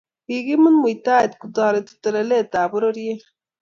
[0.25, 3.21] kekimit muitaet kotoreti teleletab bororiet